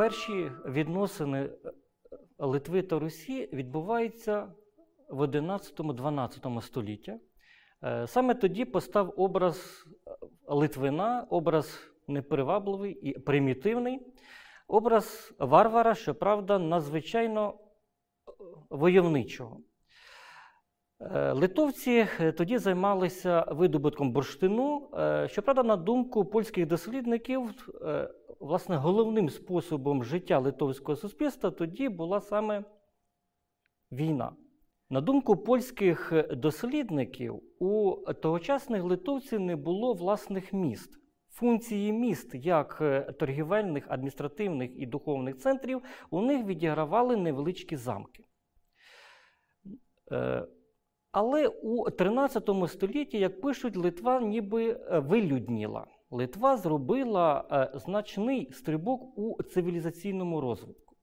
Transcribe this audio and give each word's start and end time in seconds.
перші 0.00 0.52
відносини 0.64 1.50
Литви 2.38 2.82
та 2.82 2.98
Русі 2.98 3.48
відбуваються 3.52 4.52
в 5.08 5.22
11-12 5.22 6.60
століття. 6.60 7.18
Е, 7.84 8.06
Саме 8.06 8.34
тоді 8.34 8.64
постав 8.64 9.14
образ 9.16 9.84
Литвина, 10.46 11.26
образ 11.30 11.78
непривабливий 12.08 12.92
і 12.92 13.18
примітивний, 13.18 14.00
образ 14.68 15.34
варвара, 15.38 15.94
щоправда, 15.94 16.58
надзвичайно 16.58 17.54
войовничого. 18.70 19.60
Е, 21.00 21.32
Литовці 21.32 22.06
е, 22.20 22.32
тоді 22.32 22.58
займалися 22.58 23.44
видобутком 23.48 24.12
бурштину. 24.12 24.90
Е, 24.98 25.28
Щоправда, 25.28 25.62
на 25.62 25.76
думку 25.76 26.24
польських 26.24 26.66
дослідників, 26.66 27.50
власне, 28.40 28.76
головним 28.76 29.28
способом 29.28 30.04
життя 30.04 30.38
литовського 30.38 30.96
суспільства 30.96 31.50
тоді 31.50 31.88
була 31.88 32.20
саме 32.20 32.64
війна. 33.92 34.32
На 34.90 35.00
думку 35.00 35.36
польських 35.36 36.12
дослідників, 36.30 37.42
у 37.58 37.96
тогочасних 38.22 38.84
литовців 38.84 39.40
не 39.40 39.56
було 39.56 39.92
власних 39.92 40.52
міст. 40.52 40.90
Функції 41.30 41.92
міст, 41.92 42.34
як 42.34 42.82
торгівельних, 43.18 43.86
адміністративних 43.88 44.70
і 44.76 44.86
духовних 44.86 45.38
центрів, 45.38 45.82
у 46.10 46.20
них 46.20 46.46
відігравали 46.46 47.16
невеличкі 47.16 47.76
замки. 47.76 48.24
Але 51.12 51.48
у 51.48 51.90
13 51.90 52.50
столітті, 52.68 53.18
як 53.18 53.40
пишуть, 53.40 53.76
Литва 53.76 54.20
ніби 54.20 54.70
е, 54.70 54.98
вилюдніла. 54.98 55.86
Литва 56.10 56.56
зробила 56.56 57.44
е, 57.52 57.78
значний 57.78 58.52
стрибок 58.52 59.18
у 59.18 59.42
цивілізаційному 59.42 60.40
розвитку. 60.40 60.96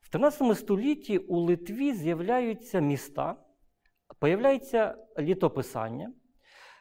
В 0.00 0.10
13 0.10 0.58
столітті 0.58 1.18
у 1.18 1.38
Литві 1.38 1.92
з'являються 1.92 2.80
міста, 2.80 3.36
появляється 4.20 5.06
літописання. 5.18 6.12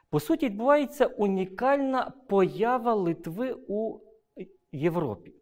По 0.09 0.19
суті, 0.19 0.45
відбувається 0.45 1.05
унікальна 1.05 2.13
поява 2.29 2.93
Литви 2.93 3.55
у 3.67 3.99
Європі. 4.71 5.33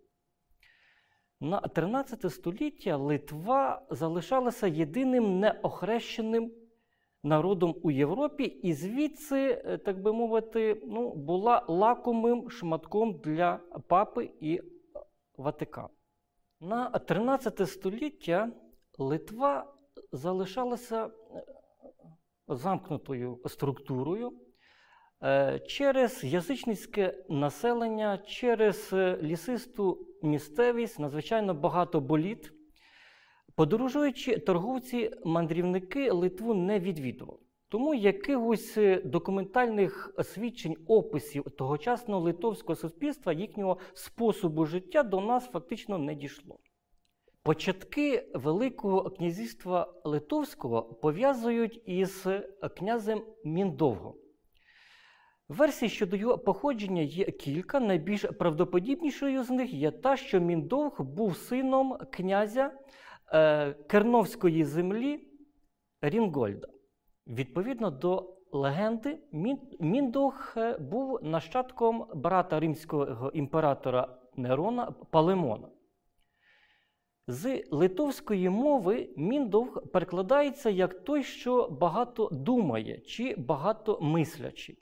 На 1.41 1.59
13 1.61 2.33
століття 2.33 2.97
Литва 2.97 3.85
залишалася 3.89 4.67
єдиним 4.67 5.39
неохрещеним 5.39 6.51
народом 7.25 7.75
у 7.83 7.91
Європі, 7.91 8.43
і 8.43 8.73
звідси, 8.73 9.61
е, 9.65 9.77
так 9.77 10.01
би 10.01 10.13
мовити, 10.13 10.81
ну, 10.87 11.13
була 11.13 11.65
лакомим 11.67 12.49
шматком 12.49 13.13
для 13.23 13.59
папи 13.87 14.29
і 14.39 14.61
Ватикану. 15.37 15.89
На 16.61 16.89
13 16.89 17.69
століття 17.69 18.51
Литва 18.97 19.73
залишалася 20.11 21.05
е, 21.05 21.09
замкнутою 22.47 23.39
структурою 23.45 24.31
е, 25.23 25.59
через 25.59 26.23
язичницьке 26.23 27.25
населення, 27.29 28.17
через 28.17 28.89
е, 28.93 29.19
лісисту 29.21 30.07
місцевість, 30.23 30.99
надзвичайно 30.99 31.53
багато 31.53 32.01
боліт. 32.01 32.51
Подорожуючи, 33.55 34.37
торговці, 34.37 35.11
мандрівники 35.25 36.11
Литву 36.11 36.53
не 36.53 36.79
відвідували. 36.79 37.39
Тому 37.69 37.93
якихось 37.93 38.77
е, 38.77 39.01
документальних 39.05 40.15
свідчень, 40.23 40.75
описів 40.87 41.43
тогочасного 41.57 42.21
литовського 42.21 42.75
суспільства, 42.75 43.33
їхнього 43.33 43.77
способу 43.93 44.65
життя 44.65 45.03
до 45.03 45.21
нас 45.21 45.45
фактично 45.45 45.97
не 45.97 46.15
дійшло. 46.15 46.59
Початки 47.43 48.27
Великого 48.33 49.09
князівства 49.09 49.93
Литовського 50.03 50.83
пов'язують 50.83 51.81
із 51.85 52.27
князем 52.77 53.23
Міндовго. 53.43 54.15
Версій 55.49 55.89
щодо 55.89 56.15
його 56.15 56.37
походження 56.37 57.01
є 57.01 57.25
кілька. 57.25 57.79
Найбільш 57.79 58.21
правдоподібнішою 58.21 59.43
з 59.43 59.49
них 59.49 59.73
є 59.73 59.91
та, 59.91 60.17
що 60.17 60.39
Міндовг 60.39 61.01
був 61.01 61.37
сином 61.37 61.97
князя 62.11 62.71
Керновської 63.87 64.63
землі 64.63 65.27
Рінгольда. 66.01 66.67
Відповідно 67.27 67.91
до 67.91 68.37
легенди, 68.51 69.19
Мін- 69.31 69.77
Міндовг 69.79 70.53
е, 70.57 70.77
був 70.77 71.23
нащадком 71.23 72.07
брата 72.15 72.59
римського 72.59 73.29
імператора 73.33 74.17
Нерона 74.35 74.91
Палемона. 74.91 75.67
З 77.27 77.63
литовської 77.71 78.49
мови 78.49 79.09
міндовг 79.17 79.87
перекладається 79.91 80.69
як 80.69 81.03
той, 81.03 81.23
що 81.23 81.69
багато 81.69 82.29
думає 82.31 83.01
чи 83.01 83.35
багато 83.35 83.99
мислячий. 84.01 84.77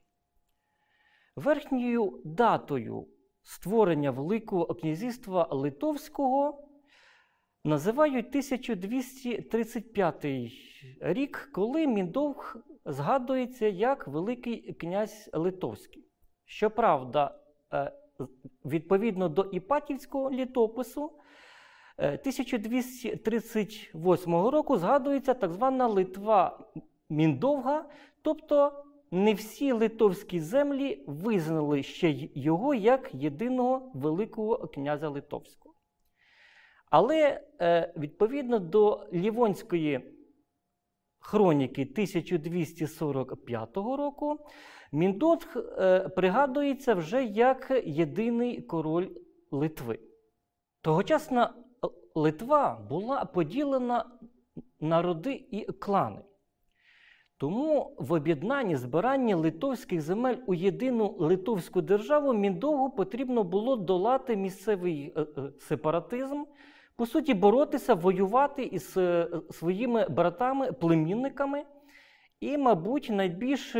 Верхньою 1.36 2.22
датою 2.26 3.08
створення 3.44 4.12
Великого 4.12 4.66
князівства 4.66 5.48
Литовського 5.52 6.70
називають 7.66 8.28
1235 8.28 10.26
рік, 11.00 11.50
коли 11.54 11.88
міндовг 11.88 12.58
згадується 12.86 13.68
як 13.68 14.08
Великий 14.08 14.74
князь 14.74 15.30
Литовський. 15.34 16.04
Щоправда, 16.46 17.36
е, 17.74 17.92
відповідно 18.66 19.30
до 19.30 19.44
Іпатівського 19.44 20.32
літопису, 20.32 21.12
е, 21.98 22.18
1238 22.18 24.50
року 24.50 24.78
згадується 24.78 25.34
так 25.34 25.54
звана 25.54 25.88
Литва 25.88 26.60
Міндовга, 27.10 27.86
тобто 28.22 28.84
не 29.12 29.34
всі 29.34 29.72
литовські 29.72 30.40
землі 30.40 31.04
визнали 31.08 31.84
ще 31.84 32.16
його 32.36 32.74
як 32.74 33.14
єдиного 33.14 33.92
Великого 33.94 34.58
князя 34.58 35.10
Литовського. 35.10 35.63
Але 36.94 37.42
е, 37.62 37.94
відповідно 37.98 38.60
до 38.60 39.08
Лівонської 39.14 40.16
хроніки 41.20 41.82
1245 41.82 43.78
року, 43.78 44.40
Міндовг 44.92 45.58
е, 45.58 46.00
пригадується 46.10 46.94
вже 46.94 47.24
як 47.26 47.82
єдиний 47.86 48.62
король 48.62 49.10
Литви. 49.52 50.00
Тогочасна 50.82 51.54
Литва 52.16 52.88
була 52.90 53.26
поділена 53.26 54.06
на 54.80 55.02
роди 55.02 55.48
і 55.52 55.66
клани. 55.66 56.22
Тому 57.38 57.96
в 58.00 58.14
об'єднанні 58.14 58.76
збиранні 58.76 59.34
литовських 59.34 60.02
земель 60.02 60.38
у 60.48 60.54
єдину 60.54 61.16
литовську 61.20 61.82
державу 61.82 62.34
Міндовгу 62.34 62.90
потрібно 62.90 63.44
було 63.44 63.76
долати 63.76 64.36
місцевий 64.36 65.14
е, 65.18 65.26
сепаратизм, 65.60 66.44
по 66.96 67.06
суті, 67.06 67.34
боротися, 67.34 67.94
воювати 67.94 68.64
із 68.64 68.98
е, 68.98 69.28
своїми 69.52 70.08
братами, 70.10 70.72
племінниками. 70.72 71.64
І, 72.40 72.58
мабуть, 72.58 73.10
найбільш 73.10 73.76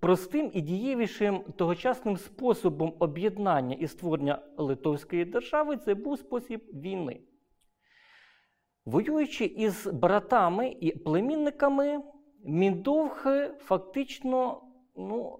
простим 0.00 0.50
і 0.54 0.60
дієвішим 0.60 1.44
тогочасним 1.56 2.16
способом 2.16 2.94
об'єднання 2.98 3.74
і 3.74 3.88
створення 3.88 4.42
Литовської 4.56 5.24
держави 5.24 5.76
це 5.76 5.94
був 5.94 6.18
спосіб 6.18 6.60
війни. 6.74 7.20
Воюючи 8.84 9.44
із 9.44 9.86
братами 9.86 10.76
і 10.80 10.90
племінниками, 10.90 12.02
Міндовг 12.44 13.26
фактично 13.58 14.62
ну, 14.96 15.38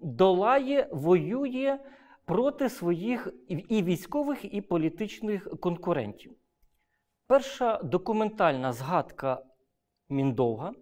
долає, 0.00 0.88
воює 0.92 1.78
проти 2.24 2.68
своїх 2.68 3.34
і 3.48 3.82
військових, 3.82 4.54
і 4.54 4.60
політичних 4.60 5.48
конкурентів. 5.60 6.32
Перша 7.28 7.80
документальна 7.82 8.72
згадка 8.72 9.42
Міндовга 10.08 10.72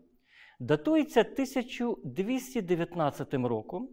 датується 0.60 1.20
1219 1.20 3.34
роком, 3.34 3.88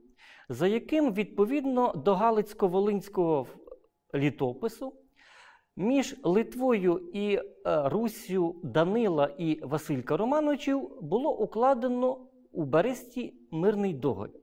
за 0.50 0.68
яким 0.68 1.14
відповідно 1.14 1.94
до 1.94 2.16
Галицько-Волинського 2.16 3.48
літопису 4.16 4.94
між 5.76 6.16
Литвою 6.24 7.10
і 7.14 7.36
е, 7.36 7.42
Руссю 7.66 8.56
Данила 8.64 9.30
і 9.38 9.60
Василька 9.64 10.18
Романовичів 10.18 10.90
було 11.02 11.38
укладено 11.38 12.18
у 12.52 12.66
Бересті 12.66 13.34
мирний 13.52 13.94
договір. 13.94 14.40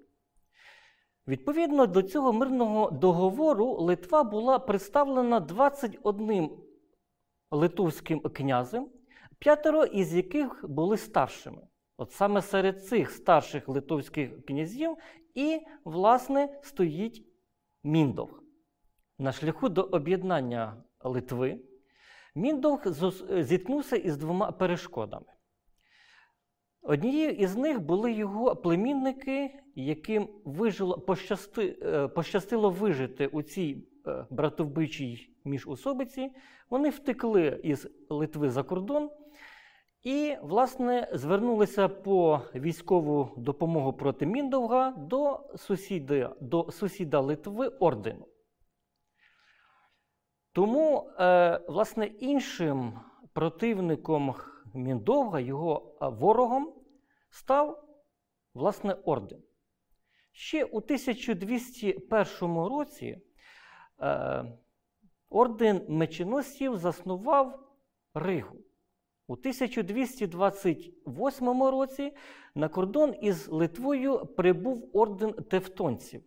Відповідно 1.26 1.86
до 1.86 2.02
цього 2.02 2.32
мирного 2.32 2.90
договору 2.90 3.66
Литва 3.66 4.22
була 4.22 4.58
представлена 4.58 5.40
21 5.40 6.50
литовським 7.50 8.20
князем, 8.20 8.88
п'ятеро 9.38 9.84
із 9.84 10.14
яких 10.14 10.64
були 10.68 10.96
старшими. 10.96 11.62
От 11.96 12.12
саме 12.12 12.42
серед 12.42 12.86
цих 12.86 13.10
старших 13.10 13.68
литовських 13.68 14.44
князів 14.46 14.96
і, 15.34 15.60
власне, 15.84 16.60
стоїть 16.62 17.26
Міндовг. 17.84 18.42
На 19.18 19.32
шляху 19.32 19.68
до 19.68 19.82
об'єднання 19.82 20.84
Литви, 21.00 21.60
Міндовг 22.34 22.82
зіткнувся 23.42 23.96
із 23.96 24.16
двома 24.16 24.52
перешкодами. 24.52 25.26
Однією 26.82 27.30
із 27.30 27.56
них 27.56 27.80
були 27.80 28.12
його 28.12 28.56
племінники, 28.56 29.50
яким 29.74 30.28
вижило, 30.44 31.00
пощасти, 31.00 31.78
е, 31.82 32.08
пощастило 32.08 32.70
вижити 32.70 33.26
у 33.26 33.42
цій 33.42 33.88
е, 34.06 34.26
братовбичій 34.30 35.34
міжособиці. 35.48 36.30
Вони 36.70 36.90
втекли 36.90 37.60
із 37.62 37.88
Литви 38.08 38.50
за 38.50 38.62
кордон 38.62 39.10
і, 40.02 40.36
власне, 40.42 41.08
звернулися 41.12 41.88
по 41.88 42.40
військову 42.54 43.30
допомогу 43.36 43.92
проти 43.92 44.26
Міндовга 44.26 44.90
до 44.90 45.40
сусіда, 45.56 46.36
до 46.40 46.70
сусіда 46.70 47.20
Литви 47.20 47.68
ордену. 47.68 48.26
Тому, 50.52 51.10
е, 51.20 51.60
власне, 51.68 52.06
іншим 52.06 53.00
противником 53.32 54.34
Міндовга, 54.74 55.40
його 55.40 55.98
ворогом, 56.00 56.74
став 57.30 57.84
власне 58.54 58.94
орден. 58.94 59.42
Ще 60.32 60.64
у 60.64 60.80
1201 60.80 62.68
році 62.68 63.18
е, 64.00 64.44
орден 65.30 65.82
меченосців 65.88 66.76
заснував 66.76 67.68
Ригу. 68.14 68.56
У 69.26 69.32
1228 69.32 71.62
році 71.62 72.12
на 72.54 72.68
кордон 72.68 73.14
із 73.22 73.48
Литвою 73.48 74.26
прибув 74.26 74.90
орден 74.92 75.32
тевтонців. 75.32 76.22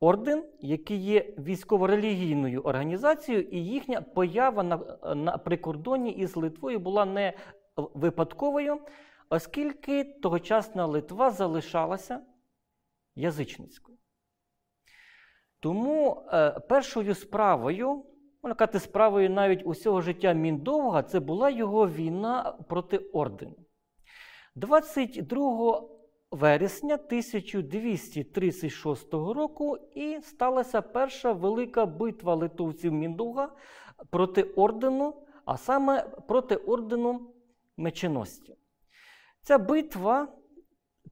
Орден, 0.00 0.44
який 0.60 0.98
є 0.98 1.34
військово-релігійною 1.38 2.60
організацією, 2.60 3.44
і 3.44 3.64
їхня 3.64 4.00
поява 4.00 4.62
на, 4.62 4.98
на 5.14 5.38
прикордонні 5.38 6.10
із 6.10 6.36
Литвою 6.36 6.78
була 6.78 7.04
не 7.04 7.32
випадковою, 7.76 8.80
оскільки 9.28 10.04
тогочасна 10.04 10.86
Литва 10.86 11.30
залишалася 11.30 12.20
язичницькою. 13.14 13.98
Тому 15.64 16.22
е, 16.32 16.50
першою 16.50 17.14
справою, 17.14 18.04
можна 18.42 18.54
казати, 18.54 18.80
справою 18.80 19.30
навіть 19.30 19.66
усього 19.66 20.00
життя 20.00 20.32
Міндовга, 20.32 21.02
це 21.02 21.20
була 21.20 21.50
його 21.50 21.88
війна 21.88 22.58
проти 22.68 22.98
ордену. 22.98 23.56
22 24.56 25.82
вересня 26.30 26.94
1236 26.94 29.14
року 29.14 29.78
і 29.94 30.20
сталася 30.22 30.82
перша 30.82 31.32
велика 31.32 31.86
битва 31.86 32.34
литовців 32.34 32.92
Міндовга 32.92 33.52
проти 34.10 34.42
ордену, 34.42 35.14
а 35.44 35.56
саме 35.56 36.02
проти 36.28 36.56
ордену 36.56 37.30
меченосців. 37.76 38.56
Ця 39.42 39.58
битва 39.58 40.28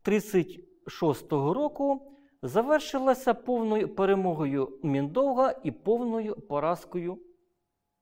36-го 0.05 1.55
року 1.55 2.12
завершилася 2.43 3.35
повною 3.35 3.95
перемогою 3.95 4.79
Міндовга 4.83 5.55
і 5.65 5.71
повною 5.71 6.37
поразкою 6.37 7.19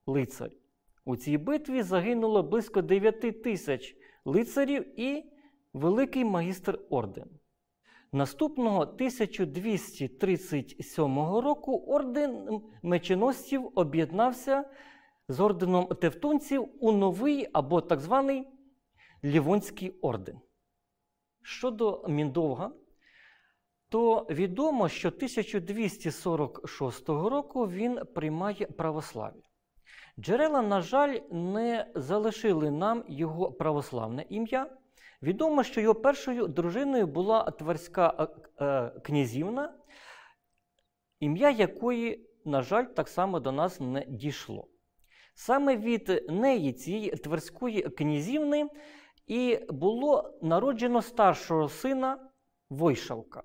лицарів. 0.07 0.59
У 1.05 1.17
цій 1.17 1.39
битві 1.39 1.83
загинуло 1.83 2.43
близько 2.43 2.83
9 2.83 3.43
тисяч 3.43 3.97
лицарів 4.25 5.01
і 5.01 5.25
великий 5.73 6.25
магістр 6.25 6.79
ордену. 6.91 7.31
Наступного 8.13 8.81
1237 8.81 11.19
року 11.19 11.85
орден 11.87 12.61
меченосців 12.83 13.71
об'єднався 13.75 14.65
з 15.29 15.41
орденом 15.41 15.87
Тевтонців 15.87 16.69
у 16.81 16.93
новий 16.93 17.49
або 17.53 17.81
так 17.81 18.01
званий 18.01 18.49
Лівонський 19.25 19.91
орден. 19.91 20.41
Щодо 21.43 22.05
Міндовга, 22.09 22.73
то 23.91 24.27
відомо, 24.31 24.89
що 24.89 25.09
1246 25.09 27.09
року 27.09 27.69
він 27.69 28.01
приймає 28.15 28.67
православ'я. 28.67 29.43
Джерела, 30.19 30.63
на 30.63 30.81
жаль, 30.81 31.19
не 31.31 31.87
залишили 31.95 32.71
нам 32.71 33.05
його 33.09 33.53
православне 33.53 34.27
ім'я. 34.29 34.67
Відомо, 35.23 35.63
що 35.63 35.81
його 35.81 35.95
першою 35.95 36.47
дружиною 36.47 37.07
була 37.07 37.51
Тверська 37.51 38.15
е, 38.19 38.29
е, 38.65 38.93
князівна, 39.05 39.75
ім'я 41.21 41.51
якої, 41.51 42.29
на 42.45 42.63
жаль, 42.63 42.85
так 42.85 43.09
само 43.09 43.41
до 43.41 43.53
нас 43.53 43.81
не 43.81 44.05
дійшло. 44.09 44.69
Саме 45.35 45.77
від 45.77 46.25
неї, 46.29 46.73
цієї 46.73 47.11
Тверської 47.11 47.83
князівни, 47.83 48.69
і 49.27 49.59
було 49.69 50.39
народжено 50.43 51.03
старшого 51.03 51.69
сина 51.69 52.31
Войшавка 52.71 53.43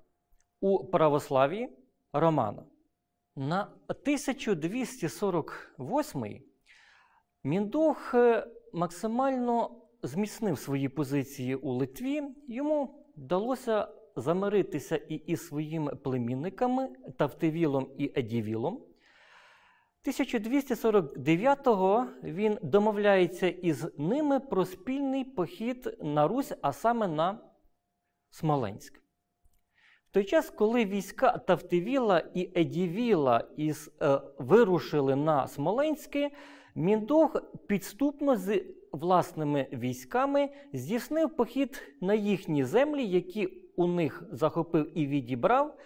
у 0.60 0.84
православі 0.84 1.68
Романа. 2.12 2.64
На 3.36 3.62
1248 3.88 6.42
Міндох 7.44 8.14
е, 8.14 8.46
максимально 8.72 9.82
зміцнив 10.02 10.58
свої 10.58 10.88
позиції 10.88 11.54
у 11.54 11.72
Литві, 11.72 12.22
йому 12.48 13.04
вдалося 13.16 13.88
замиритися 14.16 14.96
і 14.96 15.14
із 15.14 15.46
своїми 15.46 15.94
племінниками 15.94 16.88
Тавтивілом 17.16 17.90
і 17.98 18.12
Едівілом. 18.16 18.82
1249-го 20.06 22.06
він 22.22 22.58
домовляється 22.62 23.48
із 23.48 23.98
ними 23.98 24.40
про 24.40 24.64
спільний 24.64 25.24
похід 25.24 25.96
на 26.02 26.28
Русь, 26.28 26.52
а 26.62 26.72
саме 26.72 27.08
на 27.08 27.38
Смоленськ. 28.30 29.05
В 30.10 30.12
той 30.12 30.24
час, 30.24 30.50
коли 30.50 30.84
війська 30.84 31.38
Тавтивіла 31.38 32.22
і 32.34 32.50
Едівіла 32.56 33.44
із, 33.56 33.90
е, 34.02 34.20
вирушили 34.38 35.16
на 35.16 35.48
Смоленське, 35.48 36.30
Міндох 36.74 37.42
підступно 37.66 38.36
з 38.36 38.64
власними 38.92 39.66
військами 39.72 40.48
здійснив 40.72 41.36
похід 41.36 41.82
на 42.00 42.14
їхні 42.14 42.64
землі, 42.64 43.06
які 43.06 43.46
у 43.76 43.86
них 43.86 44.24
захопив 44.32 44.98
і 44.98 45.06
відібрав. 45.06 45.78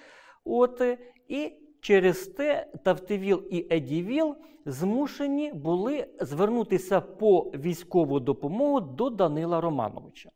От, 0.45 0.83
І 1.29 1.53
через 1.81 2.27
те 2.27 2.67
Тавтивіл 2.85 3.43
і 3.51 3.67
Едівіл 3.71 4.37
змушені 4.67 5.53
були 5.53 6.07
звернутися 6.21 7.01
по 7.01 7.41
військову 7.41 8.21
допомогу 8.21 8.81
до 8.81 9.11
Данила 9.11 9.61
Романовича. 9.61 10.31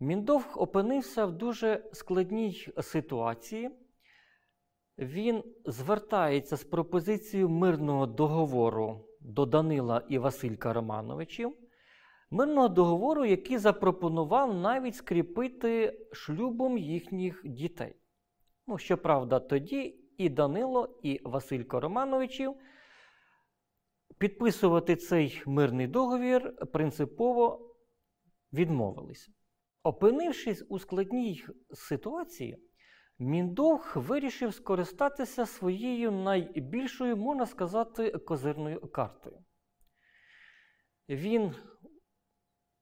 Міндовг 0.00 0.52
опинився 0.54 1.26
в 1.26 1.32
дуже 1.32 1.84
складній 1.92 2.68
ситуації. 2.82 3.70
Він 4.98 5.44
звертається 5.64 6.56
з 6.56 6.64
пропозицією 6.64 7.48
мирного 7.48 8.06
договору 8.06 9.04
до 9.20 9.46
Данила 9.46 10.02
і 10.08 10.18
Василька 10.18 10.72
Романовичів, 10.72 11.56
мирного 12.30 12.68
договору, 12.68 13.24
який 13.24 13.58
запропонував 13.58 14.54
навіть 14.54 14.96
скріпити 14.96 16.00
шлюбом 16.12 16.78
їхніх 16.78 17.42
дітей. 17.44 17.94
Ну, 18.66 18.78
щоправда, 18.78 19.40
тоді 19.40 20.07
і 20.18 20.28
Данило, 20.28 20.98
і 21.02 21.20
Василько 21.24 21.80
Романовичів 21.80 22.54
підписувати 24.18 24.96
цей 24.96 25.42
мирний 25.46 25.86
договір 25.86 26.66
принципово 26.72 27.74
відмовилися. 28.52 29.32
Опинившись 29.82 30.64
у 30.68 30.78
складній 30.78 31.44
ситуації, 31.72 32.64
Міндовг 33.18 33.92
вирішив 33.96 34.54
скористатися 34.54 35.46
своєю 35.46 36.10
найбільшою, 36.10 37.16
можна 37.16 37.46
сказати, 37.46 38.10
козирною 38.10 38.80
картою. 38.80 39.44
Він 41.08 41.54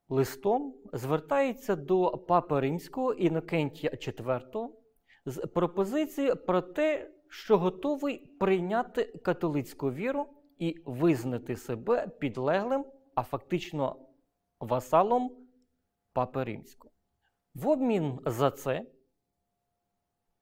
листом 0.08 0.74
звертається 0.92 1.76
до 1.76 2.10
Папи 2.10 2.60
Римського 2.60 3.12
Інокентія 3.12 3.92
IV 3.92 4.68
з 5.26 5.46
пропозицією 5.46 6.36
про 6.36 6.62
те, 6.62 7.15
що 7.28 7.58
готовий 7.58 8.18
прийняти 8.18 9.04
католицьку 9.04 9.92
віру 9.92 10.26
і 10.58 10.82
визнати 10.84 11.56
себе 11.56 12.08
підлеглим, 12.08 12.84
а 13.14 13.22
фактично 13.22 13.96
васалом 14.60 15.36
Папи 16.12 16.44
Римського. 16.44 16.94
В 17.54 17.68
обмін 17.68 18.18
за 18.26 18.50
це 18.50 18.86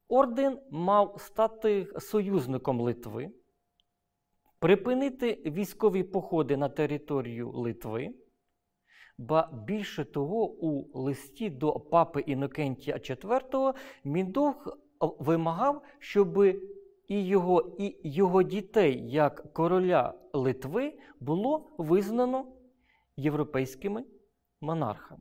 орден 0.09 0.61
мав 0.71 1.21
стати 1.21 1.89
союзником 1.99 2.81
Литви, 2.81 3.31
припинити 4.59 5.43
військові 5.47 6.03
походи 6.03 6.57
на 6.57 6.69
територію 6.69 7.51
Литви, 7.51 8.15
ба 9.19 9.51
більше 9.67 10.05
того, 10.05 10.51
у 10.51 11.01
листі 11.01 11.51
до 11.51 11.81
папи 11.81 12.21
Інокентія 12.21 12.97
IV 12.97 13.75
Міндовг 14.05 14.79
вимагав, 15.01 15.83
щоб 15.99 16.45
і 17.09 17.27
його, 17.27 17.77
і 17.79 17.97
його 18.03 18.43
дітей 18.43 19.11
як 19.11 19.53
короля 19.53 20.15
Литви 20.33 20.99
було 21.21 21.75
визнано 21.79 22.47
європейськими 23.17 24.05
монархами. 24.61 25.21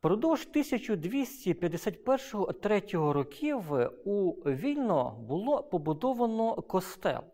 Продовж 0.00 0.48
1251-3 0.54 3.12
років 3.12 3.72
у 4.04 4.32
Вільно 4.32 5.24
було 5.28 5.62
побудовано 5.62 6.62
костел, 6.62 7.24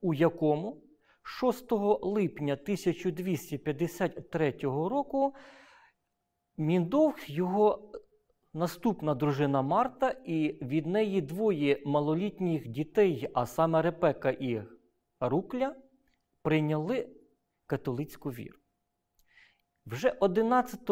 у 0.00 0.14
якому 0.14 0.82
6 1.22 1.72
липня 2.02 2.52
1253 2.52 4.54
року 4.62 5.34
Міндовг, 6.56 7.16
його 7.26 7.92
наступна 8.54 9.14
дружина 9.14 9.62
Марта, 9.62 10.14
і 10.24 10.58
від 10.62 10.86
неї 10.86 11.20
двоє 11.20 11.82
малолітніх 11.86 12.68
дітей, 12.68 13.30
а 13.34 13.46
саме 13.46 13.82
Репека 13.82 14.30
і 14.30 14.62
Рукля, 15.20 15.74
прийняли 16.42 17.08
католицьку 17.66 18.30
віру. 18.30 18.58
Вже 19.86 20.16
11 20.20 20.90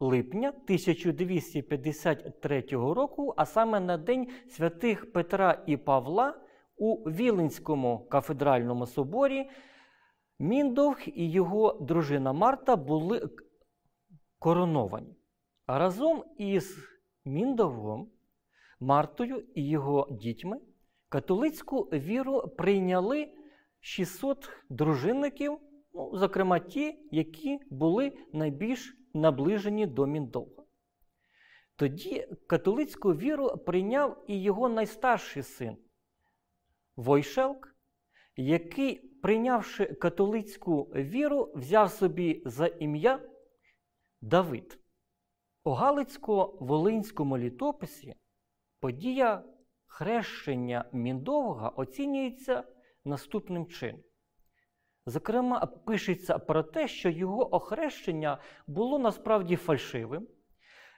липня 0.00 0.48
1253 0.48 2.60
року, 2.70 3.34
а 3.36 3.46
саме 3.46 3.80
на 3.80 3.96
День 3.96 4.28
святих 4.48 5.12
Петра 5.12 5.62
і 5.66 5.76
Павла 5.76 6.40
у 6.76 6.94
Віленському 6.94 8.06
кафедральному 8.10 8.86
соборі, 8.86 9.50
Міндовг 10.38 10.98
і 11.06 11.30
його 11.30 11.78
дружина 11.80 12.32
Марта 12.32 12.76
були 12.76 13.30
короновані. 14.38 15.21
А 15.66 15.78
разом 15.78 16.24
із 16.36 16.78
Міндовгом, 17.24 18.10
Мартою 18.80 19.46
і 19.54 19.68
його 19.68 20.08
дітьми 20.10 20.60
католицьку 21.08 21.82
віру 21.82 22.48
прийняли 22.58 23.32
600 23.80 24.50
дружинників, 24.68 25.58
ну, 25.94 26.10
зокрема 26.14 26.58
ті, 26.58 27.08
які 27.10 27.60
були 27.70 28.12
найбільш 28.32 28.96
наближені 29.14 29.86
до 29.86 30.06
Міндовга. 30.06 30.64
Тоді 31.76 32.28
католицьку 32.46 33.14
віру 33.14 33.56
прийняв 33.66 34.24
і 34.28 34.42
його 34.42 34.68
найстарший 34.68 35.42
син 35.42 35.76
Войшелк, 36.96 37.76
який, 38.36 38.94
прийнявши 38.94 39.86
католицьку 39.86 40.82
віру, 40.82 41.52
взяв 41.54 41.90
собі 41.90 42.42
за 42.44 42.66
ім'я 42.66 43.20
Давид. 44.20 44.81
У 45.64 45.70
Галицько-Волинському 45.70 47.38
літописі 47.38 48.14
подія 48.80 49.44
хрещення 49.86 50.84
Міндовга 50.92 51.68
оцінюється 51.68 52.64
наступним 53.04 53.66
чином. 53.66 54.02
Зокрема, 55.06 55.66
пишеться 55.66 56.38
про 56.38 56.62
те, 56.62 56.88
що 56.88 57.10
його 57.10 57.54
охрещення 57.54 58.38
було 58.66 58.98
насправді 58.98 59.56
фальшивим. 59.56 60.28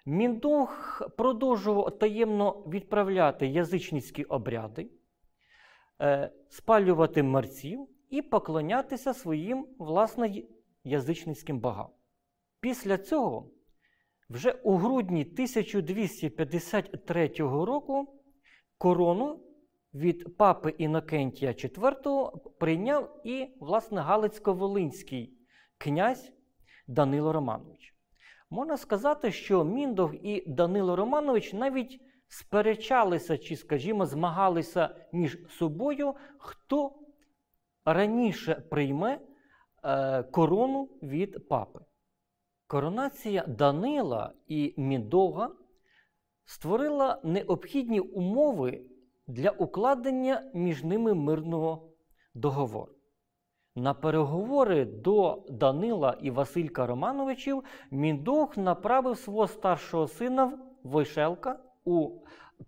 Міндух 0.06 1.02
продовжував 1.16 1.98
таємно 1.98 2.50
відправляти 2.50 3.46
язичницькі 3.46 4.24
обряди, 4.24 4.90
е, 6.00 6.32
спалювати 6.48 7.22
мерців 7.22 7.88
і 8.10 8.22
поклонятися 8.22 9.14
своїм 9.14 9.66
власне 9.78 10.42
язичницьким 10.84 11.60
богам. 11.60 11.88
Після 12.60 12.98
цього, 12.98 13.50
вже 14.30 14.52
у 14.52 14.76
грудні 14.76 15.22
1253 15.22 17.28
року, 17.38 18.20
корону 18.78 19.40
від 19.94 20.36
папи 20.36 20.74
Інокентія 20.78 21.50
IV 21.50 22.30
прийняв 22.58 23.20
і, 23.24 23.48
власне, 23.60 24.00
Галицько-Волинський 24.00 25.30
князь 25.78 26.32
Данило 26.86 27.32
Романович. 27.32 27.94
Можна 28.50 28.76
сказати, 28.76 29.32
що 29.32 29.64
Міндов 29.64 30.26
і 30.26 30.44
Данило 30.46 30.96
Романович 30.96 31.52
навіть 31.52 32.00
сперечалися 32.28 33.38
чи, 33.38 33.56
скажімо, 33.56 34.06
змагалися 34.06 34.96
між 35.12 35.38
собою, 35.50 36.14
хто 36.38 36.92
раніше 37.84 38.54
прийме 38.54 39.20
е, 39.84 40.22
корону 40.22 40.88
від 41.02 41.48
папи. 41.48 41.80
Коронація 42.66 43.44
Данила 43.46 44.32
і 44.48 44.74
Міндовга 44.76 45.50
створила 46.44 47.20
необхідні 47.22 48.00
умови 48.00 48.80
для 49.26 49.50
укладення 49.50 50.50
між 50.54 50.84
ними 50.84 51.14
мирного 51.14 51.88
договору. 52.34 52.92
На 53.76 53.94
переговори 53.94 54.84
до 54.84 55.42
Данила 55.48 56.18
і 56.22 56.30
Василька 56.30 56.86
Романовичів 56.86 57.64
Міндух 57.90 58.56
направив 58.56 59.18
свого 59.18 59.48
старшого 59.48 60.08
сина 60.08 60.58
Войшелка 60.82 61.58
у 61.84 62.10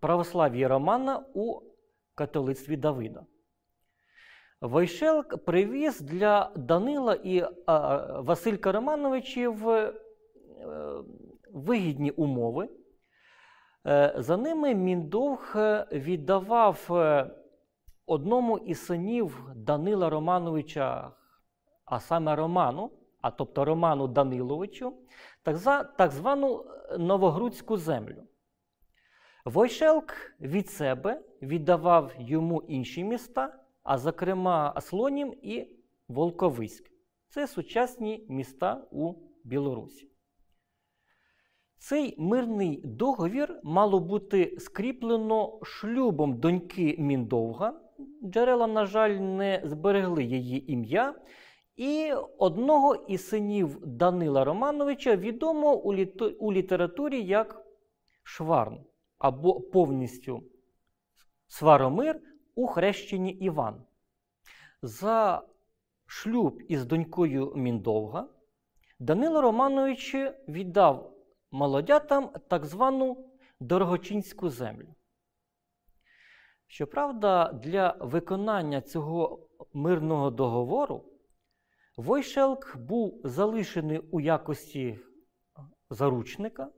православ'ї 0.01 0.67
Романа 0.67 1.25
у 1.35 1.61
католицтві 2.15 2.77
Давида. 2.77 3.27
Войшелк 4.61 5.45
привіз 5.45 6.01
для 6.01 6.51
Данила 6.57 7.15
і 7.15 7.45
Василька 8.19 8.73
Романовичів 8.73 9.69
е, 9.69 9.93
вигідні 11.53 12.11
умови. 12.11 12.69
Е, 13.87 14.15
за 14.19 14.37
ними 14.37 14.75
Міндовг 14.75 15.53
е, 15.57 15.87
віддавав 15.93 16.89
е, 16.91 17.31
одному 18.07 18.59
із 18.59 18.87
синів 18.87 19.51
Данила 19.55 20.11
Романовича, 20.11 21.13
а 21.85 22.01
саме 22.01 22.37
Роману, 22.37 22.91
а 23.21 23.31
тобто 23.31 23.65
Роману 23.65 24.09
Даниловичу, 24.09 24.95
так 25.97 26.11
звану 26.11 26.65
Новогрудську 26.99 27.77
землю. 27.77 28.23
Войшелк 29.45 30.15
від 30.41 30.71
себе 30.71 31.21
віддавав 31.43 32.13
йому 32.19 32.63
інші 32.63 33.05
міста, 33.05 33.66
а 33.87 33.99
зокрема 33.99 34.75
Слонім 34.81 35.35
і 35.43 35.67
Волковиськ. 36.09 36.91
Це 37.29 37.47
сучасні 37.47 38.27
міста 38.29 38.87
у 38.91 39.15
Білорусі. 39.45 40.11
Цей 41.79 42.15
мирний 42.19 42.83
договір 42.85 43.61
мало 43.63 44.01
бути 44.01 44.57
скріплено 44.59 45.61
шлюбом 45.63 46.41
доньки 46.41 46.97
Міндовга. 46.99 47.81
Джерела, 48.25 48.67
на 48.67 48.87
жаль, 48.87 49.11
не 49.11 49.63
зберегли 49.65 50.25
її 50.25 50.73
ім'я. 50.73 51.15
І 51.77 52.13
одного 52.39 52.95
із 52.95 53.29
синів 53.29 53.87
Данила 53.87 54.45
Романовича 54.45 55.17
відомо 55.17 55.75
у, 55.75 55.95
літо, 55.95 56.33
у 56.39 56.53
літературі 56.53 57.23
як 57.23 57.67
Шварн 58.23 58.85
або 59.19 59.61
повністю 59.61 60.43
Сваромир 61.49 62.21
у 62.57 62.67
хрещенні 62.67 63.31
Іван. 63.31 63.83
За 64.83 65.43
шлюб 66.07 66.63
із 66.69 66.85
донькою 66.85 67.53
Міндовга 67.57 68.29
Данило 68.99 69.41
Романович 69.41 70.17
віддав 70.49 71.13
молодятам 71.51 72.31
так 72.49 72.65
звану 72.65 73.31
дорогочинську 73.61 74.51
землю. 74.51 74.95
Щоправда, 76.67 77.53
для 77.53 77.97
виконання 78.01 78.81
цього 78.81 79.49
мирного 79.73 80.31
договору 80.31 81.05
Войшелк 81.97 82.77
був 82.77 83.21
залишений 83.25 83.99
у 83.99 84.21
якості 84.21 84.99
заручника. 85.91 86.71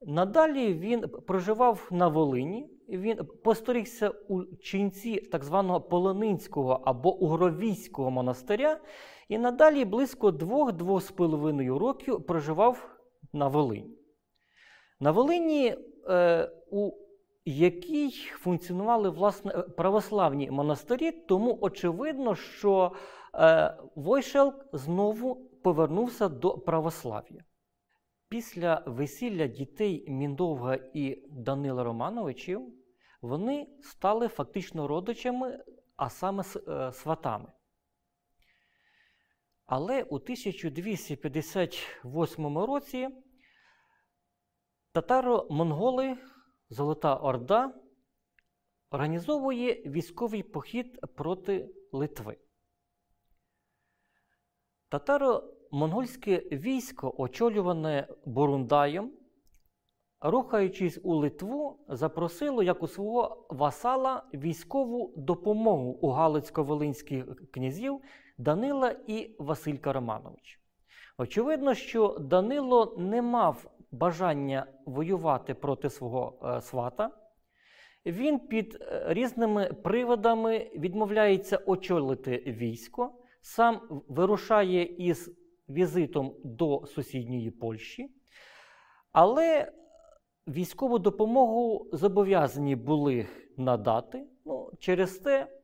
Надалі 0.00 0.74
він 0.74 1.00
проживав 1.08 1.88
на 1.90 2.08
Волині, 2.08 2.77
він 2.88 3.26
посторігся 3.44 4.08
у 4.08 4.44
ченці 4.44 5.16
так 5.16 5.44
званого 5.44 5.80
Полонинського 5.80 6.82
або 6.84 7.16
Угровійського 7.16 8.10
монастиря, 8.10 8.80
і 9.28 9.38
надалі 9.38 9.84
близько 9.84 10.30
двох-двох 10.30 11.02
з 11.02 11.10
половиною 11.10 11.78
років 11.78 12.26
проживав 12.26 12.96
на 13.32 13.48
Волині. 13.48 13.98
На 15.00 15.10
Волині, 15.10 15.76
е, 16.08 16.50
у 16.70 16.92
якій 17.44 18.10
функціонували 18.10 19.10
власне 19.10 19.52
православні 19.52 20.50
монастирі, 20.50 21.12
тому 21.12 21.58
очевидно, 21.60 22.34
що 22.34 22.92
е, 23.34 23.76
Войшелк 23.94 24.66
знову 24.72 25.34
повернувся 25.62 26.28
до 26.28 26.58
православ'я. 26.58 27.44
Після 28.28 28.82
весілля 28.86 29.46
дітей 29.46 30.04
Міндовга 30.08 30.78
і 30.94 31.22
Данила 31.30 31.84
Романовичів 31.84 32.77
вони 33.20 33.68
стали 33.82 34.28
фактично 34.28 34.88
родичами, 34.88 35.64
а 35.96 36.10
саме 36.10 36.44
е, 36.68 36.92
сватами. 36.92 37.52
Але 39.66 40.02
у 40.02 40.14
1258 40.14 42.58
році 42.58 43.08
татаро-монголи 44.92 46.16
Золота 46.70 47.16
Орда 47.16 47.74
організовує 48.90 49.74
військовий 49.74 50.42
похід 50.42 51.00
проти 51.16 51.74
Литви. 51.92 52.36
Татаро-монгольське 54.90 56.38
військо, 56.38 57.14
очолюване 57.18 58.08
Бурундаєм, 58.24 59.17
рухаючись 60.20 61.00
у 61.02 61.14
Литву, 61.14 61.78
запросило 61.88 62.62
як 62.62 62.82
у 62.82 62.88
свого 62.88 63.46
васала 63.50 64.22
військову 64.34 65.12
допомогу 65.16 65.90
у 65.90 66.08
Галицько-Волинських 66.08 67.24
князів 67.50 68.00
Данила 68.38 68.96
і 69.06 69.30
Василька 69.38 69.92
Романович. 69.92 70.60
Очевидно, 71.18 71.74
що 71.74 72.18
Данило 72.20 72.94
не 72.98 73.22
мав 73.22 73.70
бажання 73.90 74.66
воювати 74.86 75.54
проти 75.54 75.90
свого 75.90 76.38
е, 76.42 76.60
свата. 76.60 77.10
Він 78.06 78.38
під 78.38 78.78
е, 78.80 79.04
різними 79.08 79.72
приводами 79.82 80.70
відмовляється 80.74 81.60
очолити 81.66 82.36
військо, 82.46 83.12
сам 83.40 84.02
вирушає 84.08 84.82
із 84.82 85.30
візитом 85.68 86.34
до 86.44 86.86
сусідньої 86.86 87.50
Польщі, 87.50 88.10
але 89.12 89.72
військову 90.48 90.98
допомогу 90.98 91.88
зобов'язані 91.92 92.76
були 92.76 93.26
надати. 93.56 94.26
Ну, 94.44 94.70
Через 94.78 95.18
те 95.18 95.58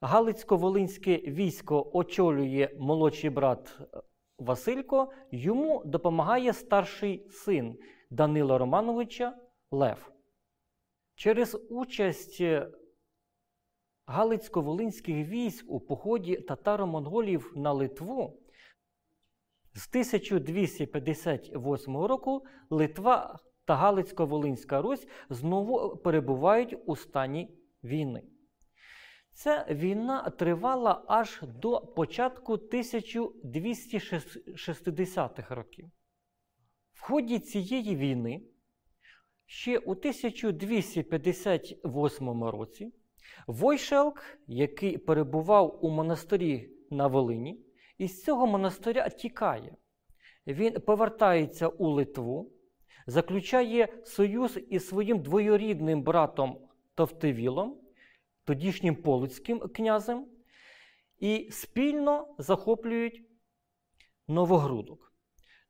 Галицько-Волинське 0.00 1.16
військо 1.16 1.90
очолює 1.92 2.68
молодший 2.78 3.30
брат 3.30 3.78
Василько, 4.38 5.12
йому 5.30 5.82
допомагає 5.84 6.52
старший 6.52 7.26
син 7.30 7.78
Данила 8.10 8.58
Романовича 8.58 9.36
Лев. 9.70 10.10
Через 11.14 11.66
участь 11.70 12.42
Галицько-Волинських 14.06 15.28
військ 15.28 15.64
у 15.68 15.80
поході 15.80 16.36
татаро-монголів 16.36 17.52
на 17.56 17.72
Литву 17.72 18.40
з 19.74 19.88
1258 19.88 21.96
року 21.96 22.44
Литва 22.70 23.40
та 23.64 23.74
Галицько-Волинська 23.74 24.82
Русь 24.82 25.08
знову 25.30 25.96
перебувають 25.96 26.76
у 26.86 26.96
стані 26.96 27.58
війни. 27.84 28.22
Ця 29.32 29.66
війна 29.70 30.30
тривала 30.30 31.04
аж 31.08 31.40
до 31.42 31.80
початку 31.80 32.54
1260-х 32.54 35.54
років. 35.54 35.90
В 36.92 37.02
ході 37.02 37.38
цієї 37.38 37.96
війни 37.96 38.42
ще 39.46 39.78
у 39.78 39.90
1258 39.90 42.44
році 42.44 42.92
Войшелк, 43.46 44.22
який 44.46 44.98
перебував 44.98 45.84
у 45.84 45.90
монастирі 45.90 46.70
на 46.90 47.06
Волині, 47.06 47.60
із 47.98 48.22
цього 48.22 48.46
монастиря 48.46 49.08
тікає. 49.08 49.76
Він 50.46 50.80
повертається 50.80 51.68
у 51.68 51.88
Литву, 51.88 52.52
заключає 53.06 53.88
союз 54.04 54.58
із 54.70 54.88
своїм 54.88 55.18
двоюрідним 55.18 56.02
братом 56.02 56.58
Товтевілом 56.94 57.76
тодішнім 58.44 58.96
полуцьким 58.96 59.60
князем, 59.60 60.26
і 61.18 61.48
спільно 61.50 62.26
захоплюють 62.38 63.22
Новогрудок. 64.28 65.12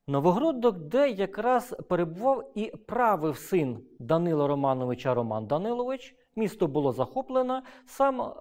Новогрудок, 0.07 0.77
де 0.77 1.09
якраз 1.09 1.75
перебував 1.89 2.51
і 2.55 2.67
правив 2.87 3.37
син 3.37 3.85
Данила 3.99 4.47
Романовича 4.47 5.13
Роман 5.13 5.47
Данилович. 5.47 6.15
Місто 6.35 6.67
було 6.67 6.91
захоплено. 6.91 7.63
Сам 7.85 8.33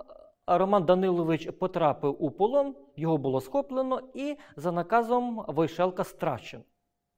Роман 0.46 0.84
Данилович 0.84 1.50
потрапив 1.50 2.16
у 2.24 2.30
полон, 2.30 2.74
його 2.96 3.18
було 3.18 3.40
схоплено 3.40 4.00
і 4.14 4.36
за 4.56 4.72
наказом 4.72 5.44
Войшелка 5.48 6.04
страчен. 6.04 6.62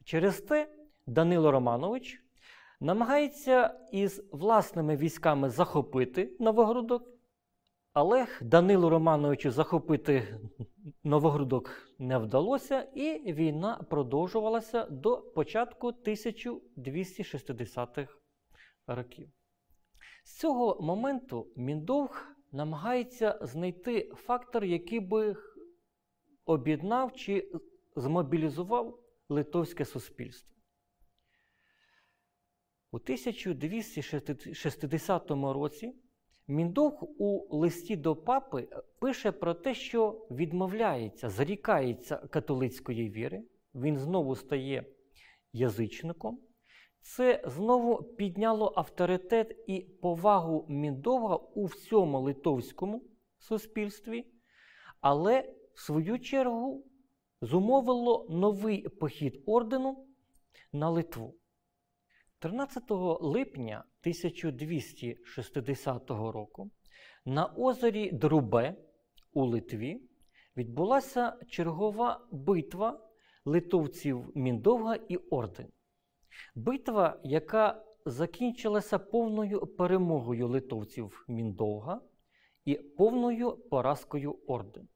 Через 0.04 0.40
те 0.40 0.68
Данило 1.06 1.50
Романович 1.50 2.22
намагається 2.80 3.80
із 3.92 4.24
власними 4.32 4.96
військами 4.96 5.50
захопити 5.50 6.36
Новогрудок, 6.40 7.10
але 7.92 8.26
Данилу 8.40 8.88
Романовичу 8.88 9.50
захопити 9.50 10.38
Новогрудок 11.04 11.70
не 11.98 12.18
вдалося, 12.18 12.80
і 12.80 13.32
війна 13.32 13.84
продовжувалася 13.90 14.84
до 14.84 15.18
початку 15.18 15.88
1260-х 15.88 18.18
років. 18.86 19.28
З 20.24 20.38
цього 20.38 20.82
моменту 20.82 21.46
Міндовг 21.56 22.26
намагається 22.52 23.38
знайти 23.42 24.12
фактор, 24.14 24.64
який 24.64 25.00
би 25.00 25.36
об'єднав 26.44 27.12
чи 27.12 27.52
змобілізував 27.96 28.98
литовське 29.28 29.84
суспільство. 29.84 30.55
У 32.90 32.96
1260 32.96 35.30
році 35.30 35.94
Міндовг 36.48 37.02
у 37.18 37.56
листі 37.56 37.96
до 37.96 38.16
папи 38.16 38.68
пише 38.98 39.32
про 39.32 39.54
те, 39.54 39.74
що 39.74 40.26
відмовляється, 40.30 41.30
зарікається 41.30 42.16
католицької 42.16 43.10
віри, 43.10 43.42
він 43.74 43.98
знову 43.98 44.36
стає 44.36 44.84
язичником. 45.52 46.40
Це 47.00 47.42
знову 47.46 48.02
підняло 48.02 48.72
авторитет 48.76 49.64
і 49.66 49.80
повагу 49.80 50.66
Міндовга 50.68 51.36
у 51.36 51.64
всьому 51.64 52.20
литовському 52.20 53.04
суспільстві, 53.38 54.26
але 55.00 55.54
в 55.74 55.80
свою 55.80 56.18
чергу 56.18 56.86
зумовило 57.40 58.26
новий 58.30 58.88
похід 58.88 59.42
ордену 59.46 60.06
на 60.72 60.90
Литву. 60.90 61.34
13 62.38 62.82
липня 63.20 63.84
1260 64.00 66.10
року 66.10 66.70
на 67.24 67.46
озері 67.46 68.10
Друбе 68.12 68.74
у 69.32 69.44
Литві 69.44 70.00
відбулася 70.56 71.36
чергова 71.48 72.26
битва 72.32 73.00
литовців 73.44 74.32
Міндовга 74.34 74.96
і 75.08 75.16
Орден. 75.16 75.68
Битва, 76.54 77.20
яка 77.24 77.84
закінчилася 78.06 78.98
повною 78.98 79.66
перемогою 79.66 80.48
литовців 80.48 81.24
Міндовга 81.28 82.00
і 82.64 82.74
повною 82.74 83.56
поразкою 83.56 84.38
Орден. 84.46 84.88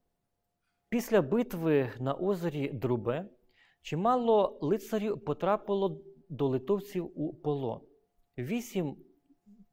Після 0.88 1.22
битви 1.22 1.92
на 2.00 2.14
озері 2.14 2.68
Друбе 2.68 3.28
чимало 3.82 4.58
лицарів 4.62 5.24
потрапило 5.24 6.04
до 6.30 6.48
литовців 6.48 7.20
у 7.20 7.34
полон. 7.34 7.80
Вісім 8.38 8.96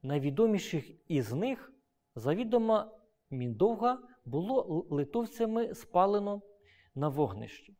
найвідоміших 0.02 1.10
із 1.10 1.32
них 1.32 1.72
завідомо 2.14 2.94
Міндовга 3.30 3.98
було 4.24 4.86
литовцями 4.90 5.74
спалено 5.74 6.42
на 6.94 7.08
вогнищі. 7.08 7.76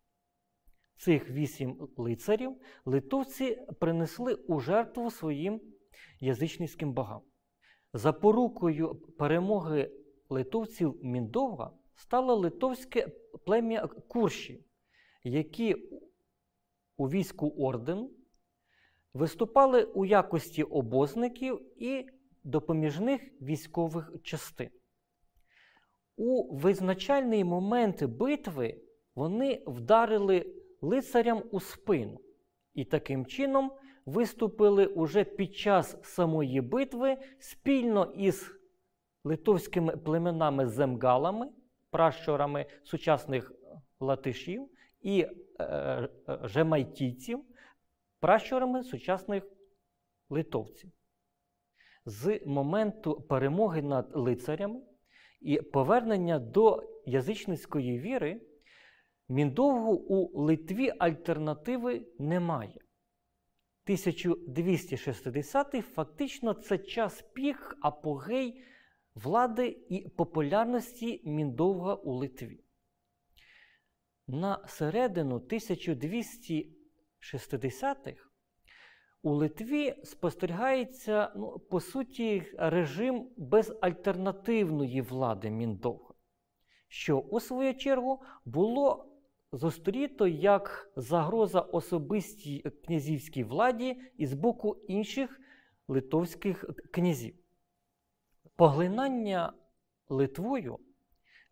Цих 0.97 1.31
вісім 1.31 1.89
лицарів 1.97 2.57
литовці 2.85 3.59
принесли 3.81 4.35
у 4.35 4.61
жертву 4.61 5.11
своїм 5.11 5.61
язичницьким 6.21 6.93
богам. 6.93 7.21
Запорукою 7.93 8.95
перемоги 8.95 9.91
литовців 10.29 10.99
Міндовга 11.03 11.73
стало 11.95 12.35
литовське 12.35 13.09
плем'я 13.47 13.87
Курші, 13.87 14.65
які 15.25 15.77
у 16.97 17.09
війську 17.09 17.49
ордену 17.49 18.11
виступали 19.15 19.85
у 19.85 20.05
якості 20.05 20.63
обозників 20.63 21.83
і 21.83 22.07
допоміжних 22.45 23.21
військових 23.43 24.13
частин. 24.23 24.71
У 26.17 26.57
визначальний 26.57 27.45
момент 27.45 28.05
битви 28.05 28.81
вони 29.15 29.63
вдарили 29.67 30.47
лицарям 30.81 31.43
у 31.51 31.61
спину 31.61 32.21
і 32.75 32.85
таким 32.85 33.27
чином 33.27 33.73
виступили 34.07 34.87
уже 34.87 35.25
під 35.25 35.57
час 35.57 35.97
самої 36.03 36.61
битви 36.61 37.17
спільно 37.39 38.13
із 38.17 38.59
литовськими 39.25 39.97
племенами 39.97 40.67
земгалами, 40.67 41.49
пращурами 41.91 42.67
сучасних 42.85 43.53
латишів 44.01 44.69
і 45.01 45.21
е, 45.21 45.65
е, 45.65 46.09
жемайтійців, 46.45 47.45
пращурами 48.21 48.83
сучасних 48.83 49.45
литовців. 50.31 50.91
З 52.05 52.41
моменту 52.47 53.21
перемоги 53.21 53.83
над 53.83 54.11
лицарями 54.15 54.81
і 55.41 55.61
повернення 55.61 56.39
до 56.39 56.83
язичницької 57.07 57.99
віри, 57.99 58.41
міндовгу 59.29 59.93
у 59.93 60.43
Литві 60.43 60.93
альтернативи 60.99 62.07
немає. 62.19 62.81
1260-й 63.87 65.83
фактично 65.83 66.55
це 66.55 66.79
час 66.79 67.23
пік 67.23 67.77
апогей 67.81 68.63
влади 69.15 69.79
і 69.89 70.09
популярності 70.09 71.23
міндовга 71.25 71.95
у 71.95 72.13
Литві. 72.13 72.65
На 74.27 74.69
середину 74.69 75.41
1260-х 77.21 78.29
у 79.23 79.33
Литві 79.33 79.95
спостерігається, 80.05 81.33
ну, 81.37 81.59
по 81.59 81.81
суті, 81.81 82.43
режим 82.59 83.29
безальтернативної 83.37 85.01
влади 85.01 85.51
Міндовга, 85.51 86.15
що, 86.89 87.19
у 87.19 87.41
свою 87.41 87.75
чергу, 87.75 88.23
було 88.45 89.13
зустріто 89.53 90.27
як 90.27 90.93
загроза 90.97 91.61
особистій 91.61 92.65
князівській 92.87 93.45
владі 93.45 94.01
і 94.17 94.27
з 94.27 94.35
боку 94.35 94.77
інших 94.89 95.41
литовських 95.89 96.65
князів. 96.93 97.35
Поглинання 98.57 99.53
Литвою 100.09 100.79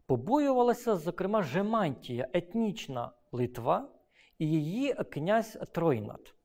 побоювалася, 0.07 0.97
зокрема, 0.97 1.43
Жемантія, 1.43 2.29
етнічна 2.33 3.13
Литва 3.33 3.96
її 4.39 4.95
князь 4.95 5.59
Тройнат 5.73 6.37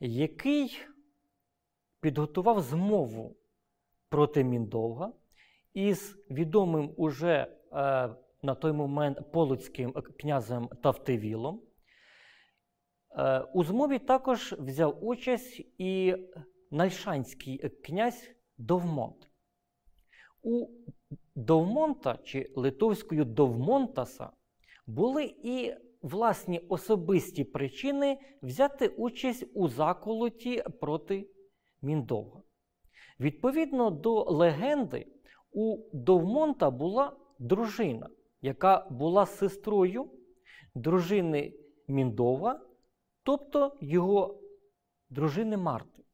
який 0.00 0.78
підготував 2.00 2.60
змову 2.60 3.36
проти 4.08 4.44
Міндовга 4.44 5.12
із 5.74 6.16
відомим 6.30 6.94
уже 6.96 7.32
е, 7.36 7.48
на 8.42 8.54
той 8.54 8.72
момент 8.72 9.32
полоцьким 9.32 9.92
князем 9.92 10.68
Тавтивілом. 10.68 11.62
Е, 13.18 13.40
у 13.40 13.64
змові 13.64 13.98
також 13.98 14.52
взяв 14.52 15.04
участь 15.04 15.60
і 15.78 16.16
Нальшанський 16.70 17.58
князь 17.68 18.30
Довмонт. 18.58 19.30
У 20.42 20.66
Довмонта 21.34 22.18
чи 22.24 22.52
Литовською 22.56 23.24
Довмонтаса 23.24 24.30
були 24.86 25.34
і 25.42 25.74
власні 26.02 26.58
особисті 26.58 27.44
причини 27.44 28.18
взяти 28.42 28.88
участь 28.88 29.46
у 29.54 29.68
заколоті 29.68 30.64
проти 30.80 31.30
Міндовга. 31.82 32.42
Відповідно 33.20 33.90
до 33.90 34.24
легенди, 34.24 35.06
у 35.52 35.78
Довмонта 35.92 36.70
була 36.70 37.16
дружина, 37.38 38.10
яка 38.42 38.86
була 38.90 39.26
сестрою 39.26 40.10
дружини 40.74 41.54
Міндова, 41.88 42.60
тобто 43.22 43.76
його 43.80 44.40
дружини 45.10 45.56
Марти. 45.56 46.04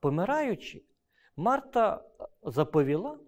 Помираючи, 0.00 0.84
Марта 1.36 2.04
заповіла, 2.42 3.18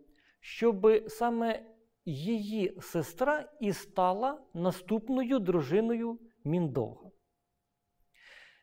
щоб 0.40 0.86
саме 1.08 1.71
її 2.04 2.78
сестра 2.80 3.48
і 3.60 3.72
стала 3.72 4.40
наступною 4.54 5.38
дружиною 5.38 6.18
Міндога. 6.44 7.10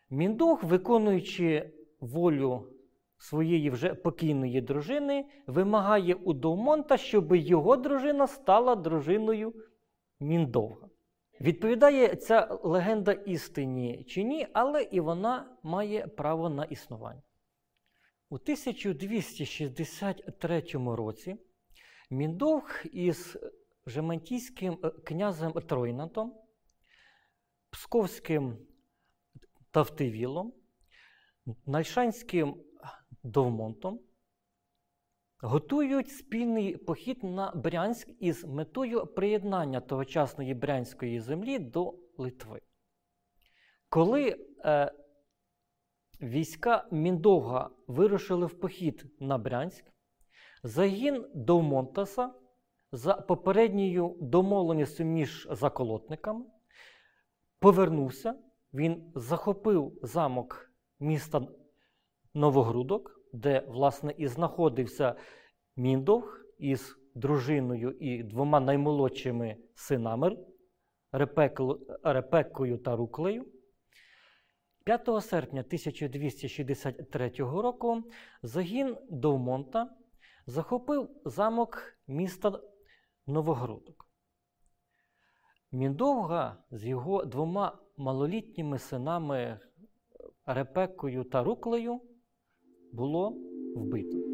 Міндог, 0.09 0.63
виконуючи 0.63 1.73
волю 1.99 2.73
своєї 3.17 3.69
вже 3.69 3.93
покійної 3.93 4.61
дружини, 4.61 5.25
вимагає 5.47 6.15
у 6.15 6.33
Довмонта, 6.33 6.97
щоб 6.97 7.35
його 7.35 7.75
дружина 7.75 8.27
стала 8.27 8.75
дружиною 8.75 9.53
Міндога. 10.19 10.89
Відповідає 11.41 12.15
ця 12.15 12.59
легенда 12.63 13.11
істині 13.11 14.03
чи 14.07 14.23
ні, 14.23 14.47
але 14.53 14.83
і 14.83 14.99
вона 14.99 15.57
має 15.63 16.07
право 16.07 16.49
на 16.49 16.63
існування. 16.63 17.21
У 18.29 18.35
1263 18.35 20.63
році 20.73 21.37
Міндовг 22.09 22.83
із 22.91 23.37
Жемантійським 23.85 24.79
е, 24.83 24.89
князем 24.89 25.51
Тройнатом, 25.51 26.33
Псковським 27.69 28.57
Тавтивілом, 29.71 30.53
Нальшанським 31.65 32.63
Довмонтом 33.23 33.99
готують 35.41 36.11
спільний 36.11 36.77
похід 36.77 37.23
на 37.23 37.51
Брянськ 37.51 38.09
із 38.19 38.45
метою 38.45 39.05
приєднання 39.07 39.81
тогочасної 39.81 40.53
брянської 40.53 41.19
землі 41.19 41.59
до 41.59 41.95
Литви. 42.17 42.61
Коли 43.89 44.47
е, 44.65 44.91
війська 46.21 46.87
Міндовга 46.91 47.69
вирушили 47.87 48.45
в 48.45 48.59
похід 48.59 49.05
на 49.19 49.37
Брянськ, 49.37 49.91
Загін 50.63 51.25
Довмонтаса 51.33 52.33
за 52.91 53.13
попередньою 53.13 54.17
домовленістю 54.21 55.03
між 55.03 55.47
заколотниками 55.51 56.45
повернувся, 57.59 58.35
він 58.73 59.11
захопив 59.15 59.99
замок 60.01 60.71
міста 60.99 61.47
Новогрудок, 62.33 63.21
де, 63.33 63.63
власне, 63.67 64.13
і 64.17 64.27
знаходився 64.27 65.15
Міндовг 65.75 66.45
із 66.57 66.95
дружиною 67.15 67.91
і 67.91 68.23
двома 68.23 68.59
наймолодшими 68.59 69.57
синами 69.75 70.37
Репеккою 72.03 72.77
та 72.77 72.95
Руклею. 72.95 73.45
5 74.83 75.05
серпня 75.21 75.61
1263 75.61 77.29
року 77.37 78.03
загін 78.43 78.97
Довмонта 79.09 79.89
захопив 80.49 81.09
замок 81.25 81.83
міста 82.07 82.61
Новогрудок. 83.27 84.05
Міндовга 85.71 86.63
з 86.71 86.85
його 86.85 87.25
двома 87.25 87.77
малолітніми 87.97 88.79
синами 88.79 89.59
Репекою 90.45 91.23
та 91.23 91.43
Руклею 91.43 92.01
було 92.93 93.29
вбито. 93.75 94.28